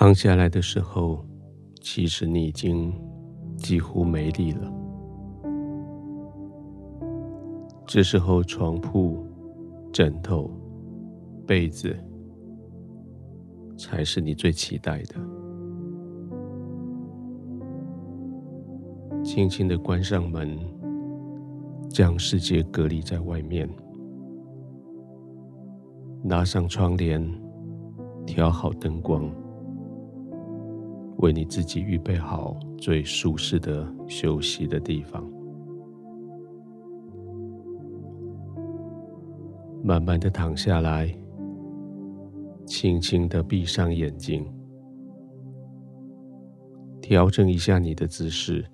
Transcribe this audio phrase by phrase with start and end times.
[0.00, 1.22] 躺下来的时候，
[1.82, 2.90] 其实你已经
[3.58, 4.72] 几乎没力了。
[7.86, 9.22] 这时候，床铺、
[9.92, 10.50] 枕头、
[11.46, 11.94] 被子
[13.76, 15.16] 才是你最期待的。
[19.22, 20.58] 轻轻的关上门，
[21.90, 23.68] 将世界隔离在外面。
[26.24, 27.22] 拉上窗帘，
[28.24, 29.30] 调好灯光，
[31.20, 35.22] 为你自己预备好最舒适的休息的地方。
[39.82, 41.14] 慢慢的躺下来，
[42.66, 44.46] 轻轻的闭上眼睛，
[47.00, 48.64] 调整一下你的姿势，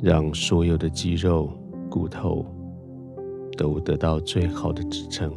[0.00, 1.50] 让所有的肌肉、
[1.90, 2.44] 骨头
[3.56, 5.32] 都得到最好的支撑。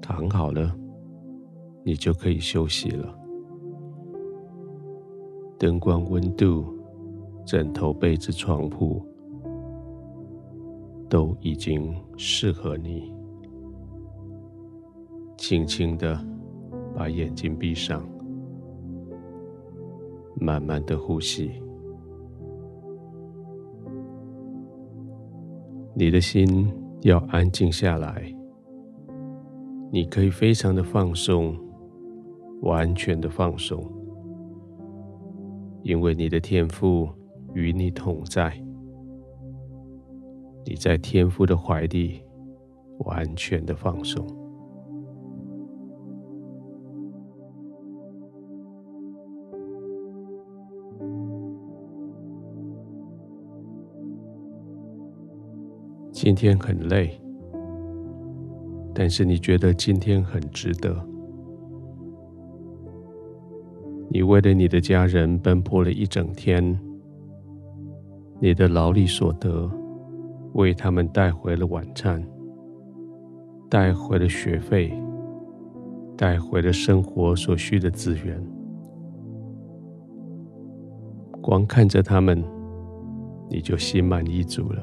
[0.00, 0.74] 躺好了，
[1.86, 3.16] 你就可以休息了。
[5.56, 6.64] 灯光、温度、
[7.46, 9.00] 枕头、被子、床铺
[11.08, 13.14] 都已经适合你。
[15.38, 16.18] 轻轻的
[16.92, 18.04] 把眼睛闭上，
[20.40, 21.62] 慢慢的呼吸。
[25.94, 26.68] 你的心
[27.02, 28.34] 要安静下来。
[29.92, 31.56] 你可以非常的放松，
[32.62, 33.84] 完全的放松，
[35.82, 37.08] 因为你的天父
[37.54, 38.60] 与你同在，
[40.64, 42.22] 你在天父的怀里，
[43.00, 44.26] 完全的放松。
[56.10, 57.20] 今天很累。
[58.92, 61.15] 但是你觉得今天很值得？
[64.16, 66.64] 你为了你的家人奔波了一整天，
[68.40, 69.70] 你的劳力所得，
[70.54, 72.26] 为他们带回了晚餐，
[73.68, 74.90] 带回了学费，
[76.16, 78.42] 带回了生活所需的资源。
[81.42, 82.42] 光看着他们，
[83.50, 84.82] 你就心满意足了。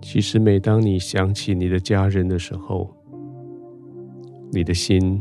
[0.00, 2.90] 其实，每当你想起你的家人的时候，
[4.52, 5.20] 你的心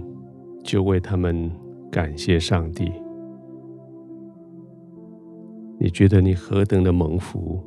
[0.63, 1.51] 就为他们
[1.91, 2.91] 感谢上帝。
[5.79, 7.61] 你觉得你何等的蒙福，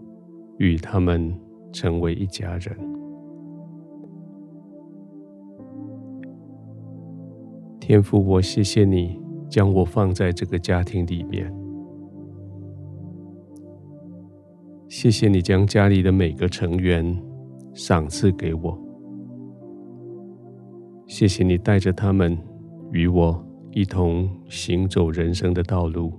[0.58, 1.34] 与他们
[1.72, 2.74] 成为一家人。
[7.78, 11.52] 天父，我谢谢你将我放在这个家庭里面。
[14.88, 17.04] 谢谢你将家里的每个成员
[17.74, 18.78] 赏赐给我，
[21.06, 22.36] 谢谢你带着他们
[22.90, 26.12] 与我一同行走人生的道路，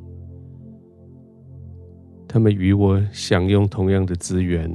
[2.27, 4.69] 他们与我享用同样的资源，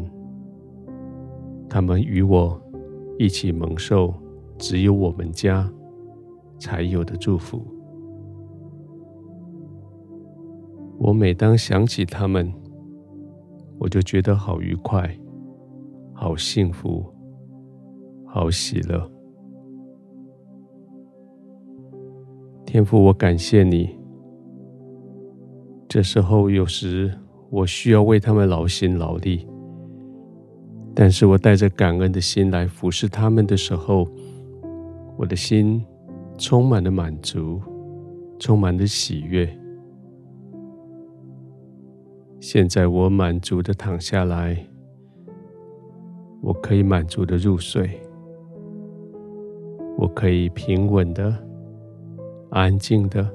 [1.68, 2.60] 他们与我
[3.18, 4.14] 一起蒙受
[4.58, 5.70] 只有我们家
[6.58, 7.62] 才有的祝福。
[10.98, 12.52] 我每当想起他们，
[13.78, 15.10] 我就觉得好愉快，
[16.12, 17.04] 好幸福，
[18.24, 19.11] 好喜乐。
[22.72, 23.94] 天父，我感谢你。
[25.86, 27.12] 这时候有时
[27.50, 29.46] 我需要为他们劳心劳力，
[30.94, 34.08] 但是我带着感恩的心来服侍他们的时候，
[35.18, 35.84] 我的心
[36.38, 37.60] 充满了满足，
[38.38, 39.46] 充满了喜悦。
[42.40, 44.56] 现在我满足的躺下来，
[46.40, 48.00] 我可以满足的入睡，
[49.98, 51.36] 我可以平稳的、
[52.52, 53.34] 安静的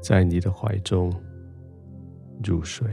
[0.00, 1.12] 在你的怀中
[2.44, 2.86] 入睡。